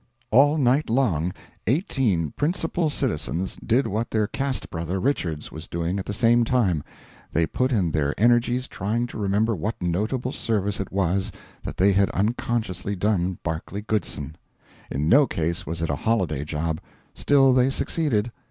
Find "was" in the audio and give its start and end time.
5.51-5.67, 10.91-11.31, 15.67-15.83